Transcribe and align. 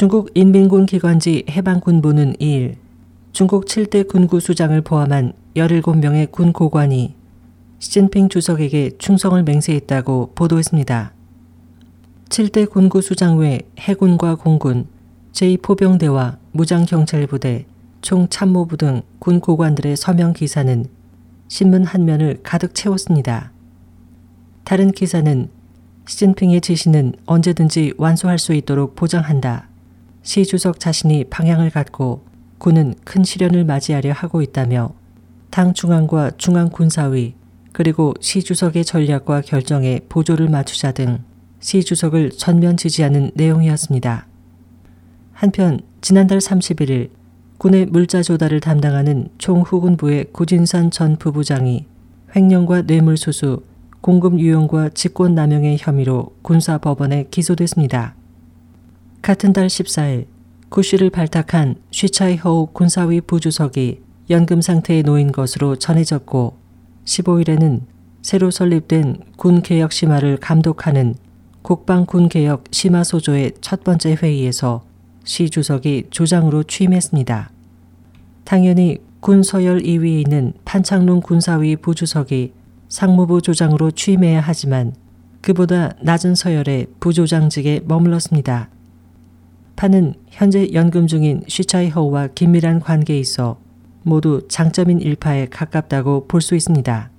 중국 0.00 0.30
인민군 0.32 0.86
기관지 0.86 1.44
해방군부는 1.50 2.36
2일 2.36 2.76
중국 3.32 3.66
7대 3.66 4.08
군구수장을 4.08 4.80
포함한 4.80 5.34
17명의 5.56 6.32
군 6.32 6.54
고관이 6.54 7.14
시진핑 7.80 8.30
주석에게 8.30 8.92
충성을 8.96 9.42
맹세했다고 9.42 10.32
보도했습니다. 10.34 11.12
7대 12.30 12.70
군구수장 12.70 13.40
외 13.40 13.60
해군과 13.78 14.36
공군, 14.36 14.86
제2포병대와 15.32 16.38
무장경찰부대, 16.52 17.66
총참모부 18.00 18.78
등 18.78 19.02
군 19.18 19.40
고관들의 19.40 19.98
서명 19.98 20.32
기사는 20.32 20.86
신문 21.48 21.84
한 21.84 22.06
면을 22.06 22.38
가득 22.42 22.74
채웠습니다. 22.74 23.52
다른 24.64 24.92
기사는 24.92 25.50
시진핑의 26.06 26.62
지시는 26.62 27.12
언제든지 27.26 27.92
완수할 27.98 28.38
수 28.38 28.54
있도록 28.54 28.96
보장한다. 28.96 29.68
시 30.22 30.44
주석 30.44 30.80
자신이 30.80 31.24
방향을 31.24 31.70
갖고 31.70 32.24
군은 32.58 32.94
큰 33.04 33.24
시련을 33.24 33.64
맞이하려 33.64 34.12
하고 34.12 34.42
있다며 34.42 34.92
당 35.50 35.74
중앙과 35.74 36.32
중앙 36.36 36.70
군사위 36.70 37.34
그리고 37.72 38.14
시 38.20 38.42
주석의 38.42 38.84
전략과 38.84 39.42
결정에 39.42 40.00
보조를 40.08 40.48
맞추자 40.48 40.92
등 40.92 41.30
시 41.60 41.84
주석을 41.84 42.30
전면 42.30 42.76
지지하는 42.76 43.30
내용이었습니다. 43.34 44.26
한편 45.32 45.80
지난달 46.00 46.38
31일 46.38 47.10
군의 47.58 47.84
물자 47.84 48.22
조달을 48.22 48.60
담당하는 48.60 49.28
총후군부의 49.36 50.28
구진산 50.32 50.90
전 50.90 51.16
부부장이 51.16 51.86
횡령과 52.34 52.82
뇌물수수, 52.82 53.62
공급 54.00 54.38
유용과 54.38 54.90
직권 54.90 55.34
남용의 55.34 55.76
혐의로 55.78 56.34
군사법원에 56.40 57.26
기소됐습니다. 57.30 58.14
같은 59.22 59.52
달 59.52 59.66
14일 59.66 60.26
구씨를 60.70 61.10
발탁한 61.10 61.76
쉬차이허우 61.90 62.68
군사위 62.72 63.20
부주석이 63.20 64.00
연금 64.30 64.62
상태에 64.62 65.02
놓인 65.02 65.30
것으로 65.30 65.76
전해졌고 65.76 66.56
15일에는 67.04 67.82
새로 68.22 68.50
설립된 68.50 69.18
군 69.36 69.62
개혁 69.62 69.92
심화를 69.92 70.38
감독하는 70.38 71.14
국방군 71.62 72.28
개혁 72.28 72.64
심화 72.70 73.04
소조의 73.04 73.52
첫 73.60 73.84
번째 73.84 74.14
회의에서 74.14 74.84
시 75.24 75.50
주석이 75.50 76.04
조장으로 76.10 76.62
취임했습니다. 76.62 77.50
당연히 78.44 78.98
군 79.20 79.42
서열 79.42 79.82
2위에 79.82 80.20
있는 80.20 80.54
판창룡 80.64 81.20
군사위 81.20 81.76
부주석이 81.76 82.52
상무부 82.88 83.42
조장으로 83.42 83.90
취임해야 83.90 84.40
하지만 84.40 84.94
그보다 85.42 85.92
낮은 86.00 86.34
서열의 86.34 86.86
부조장직에 87.00 87.82
머물렀습니다. 87.84 88.70
판은 89.80 90.12
현재 90.28 90.68
연금 90.74 91.06
중인 91.06 91.42
쉬차이허우와 91.48 92.28
긴밀한 92.34 92.80
관계에 92.80 93.18
있어 93.18 93.58
모두 94.02 94.46
장점인 94.46 95.00
일파에 95.00 95.46
가깝다고 95.46 96.26
볼 96.28 96.42
수 96.42 96.54
있습니다. 96.54 97.10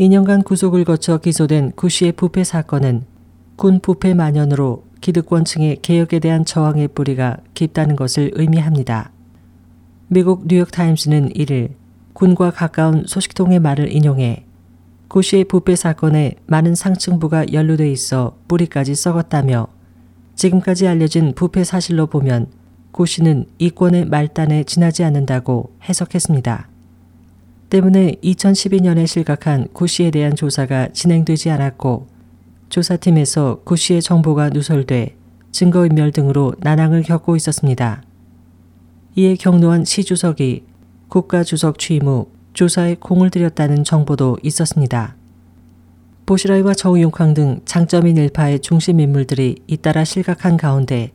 2년간 0.00 0.46
구속을 0.46 0.84
거쳐 0.84 1.18
기소된 1.18 1.72
구시의 1.72 2.12
부패 2.12 2.42
사건은 2.42 3.04
군 3.56 3.80
부패 3.80 4.14
만연으로 4.14 4.84
기득권층의 5.02 5.80
개혁에 5.82 6.20
대한 6.20 6.46
저항의 6.46 6.88
뿌리가 6.88 7.36
깊다는 7.52 7.96
것을 7.96 8.30
의미합니다. 8.32 9.12
미국 10.08 10.46
뉴욕타임스는 10.46 11.34
1일 11.34 11.74
군과 12.14 12.52
가까운 12.52 13.04
소식통의 13.06 13.60
말을 13.60 13.94
인용해 13.94 14.46
구시의 15.08 15.44
부패 15.44 15.76
사건에 15.76 16.36
많은 16.46 16.74
상층부가 16.74 17.52
연루돼 17.52 17.92
있어 17.92 18.38
뿌리까지 18.48 18.94
썩었다며 18.94 19.81
지금까지 20.34 20.86
알려진 20.88 21.34
부패 21.34 21.64
사실로 21.64 22.06
보면 22.06 22.48
고 22.90 23.06
씨는 23.06 23.46
이권의 23.58 24.06
말단에 24.06 24.64
지나지 24.64 25.04
않는다고 25.04 25.72
해석했습니다. 25.88 26.68
때문에 27.70 28.16
2012년에 28.22 29.06
실각한 29.06 29.68
고 29.72 29.86
씨에 29.86 30.10
대한 30.10 30.36
조사가 30.36 30.88
진행되지 30.92 31.50
않았고 31.50 32.06
조사팀에서 32.68 33.62
고 33.64 33.76
씨의 33.76 34.02
정보가 34.02 34.50
누설돼 34.50 35.16
증거인멸 35.52 36.12
등으로 36.12 36.54
난항을 36.60 37.02
겪고 37.02 37.36
있었습니다. 37.36 38.02
이에 39.16 39.36
경로한 39.36 39.84
시 39.84 40.04
주석이 40.04 40.64
국가 41.08 41.44
주석 41.44 41.78
취임 41.78 42.06
후 42.06 42.28
조사에 42.54 42.96
공을 42.96 43.30
들였다는 43.30 43.84
정보도 43.84 44.38
있었습니다. 44.42 45.16
보시라이와 46.26 46.74
정우용광 46.74 47.34
등 47.34 47.60
장점인 47.64 48.16
일파의 48.16 48.60
중심 48.60 49.00
인물들이 49.00 49.56
잇따라 49.66 50.04
실각한 50.04 50.56
가운데 50.56 51.12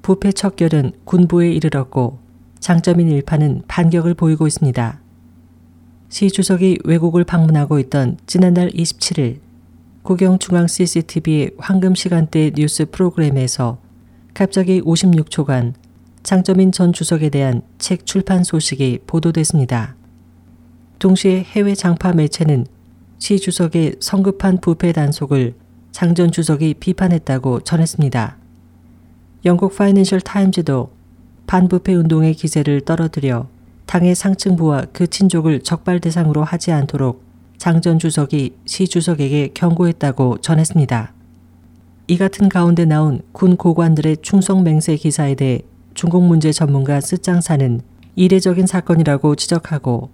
부패 0.00 0.32
척결은 0.32 0.92
군부에 1.04 1.52
이르렀고 1.52 2.18
장점인 2.58 3.08
일파는 3.08 3.62
반격을 3.68 4.14
보이고 4.14 4.46
있습니다. 4.46 5.00
시 6.08 6.30
주석이 6.30 6.78
외국을 6.84 7.24
방문하고 7.24 7.78
있던 7.80 8.16
지난달 8.26 8.70
27일 8.70 9.40
국영중앙 10.02 10.66
CCTV의 10.66 11.50
황금 11.58 11.94
시간대 11.94 12.50
뉴스 12.54 12.86
프로그램에서 12.90 13.78
갑자기 14.32 14.80
56초간 14.80 15.74
장점인 16.22 16.72
전 16.72 16.94
주석에 16.94 17.28
대한 17.28 17.60
책 17.78 18.06
출판 18.06 18.44
소식이 18.44 19.00
보도됐습니다. 19.06 19.96
동시에 20.98 21.42
해외 21.42 21.74
장파 21.74 22.12
매체는 22.12 22.66
시 23.18 23.38
주석의 23.38 23.96
성급한 24.00 24.60
부패 24.60 24.92
단속을 24.92 25.54
장전 25.90 26.30
주석이 26.30 26.74
비판했다고 26.74 27.60
전했습니다. 27.60 28.36
영국 29.44 29.76
파이낸셜 29.76 30.20
타임즈도 30.20 30.90
반부패 31.46 31.94
운동의 31.94 32.34
기세를 32.34 32.82
떨어뜨려 32.82 33.48
당의 33.86 34.14
상층부와 34.14 34.86
그 34.92 35.06
친족을 35.06 35.62
적발 35.62 35.98
대상으로 35.98 36.44
하지 36.44 36.72
않도록 36.72 37.24
장전 37.56 37.98
주석이 37.98 38.54
시 38.66 38.86
주석에게 38.86 39.50
경고했다고 39.54 40.38
전했습니다. 40.38 41.12
이 42.06 42.16
같은 42.16 42.48
가운데 42.48 42.84
나온 42.84 43.22
군 43.32 43.56
고관들의 43.56 44.18
충성 44.22 44.62
맹세 44.62 44.94
기사에 44.96 45.34
대해 45.34 45.62
중국 45.94 46.22
문제 46.22 46.52
전문가 46.52 47.00
쓰짱사는 47.00 47.80
이례적인 48.14 48.66
사건이라고 48.66 49.34
지적하고 49.34 50.10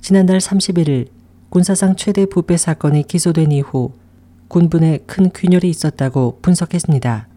지난달 0.00 0.38
31일 0.38 1.15
군사상 1.50 1.96
최대 1.96 2.26
부패 2.26 2.56
사건이 2.56 3.04
기소된 3.04 3.52
이후 3.52 3.92
군분에 4.48 4.98
큰 5.06 5.30
균열이 5.30 5.68
있었다고 5.68 6.38
분석했습니다. 6.42 7.28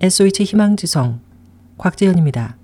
SOH 0.00 0.44
희망지성 0.44 1.20
곽재현입니다. 1.78 2.57